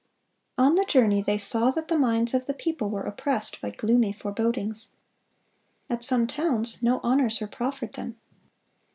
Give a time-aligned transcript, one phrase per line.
[0.57, 4.11] On the journey they saw that the minds of the people were oppressed by gloomy
[4.13, 4.87] forebodings.
[5.91, 8.17] At some towns no honors were proffered them.